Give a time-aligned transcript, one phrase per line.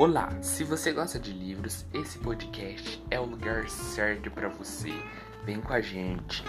[0.00, 4.94] Olá, se você gosta de livros, esse podcast é o lugar certo para você.
[5.44, 6.42] Vem com a gente.